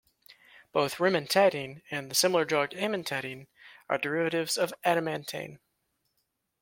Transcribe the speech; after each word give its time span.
Both 0.71 0.95
rimantadine 0.97 1.83
and 1.91 2.09
the 2.09 2.15
similar 2.15 2.43
drug 2.43 2.71
amantadine 2.71 3.45
are 3.87 3.99
derivates 3.99 4.57
of 4.57 4.73
adamantane. 4.83 5.59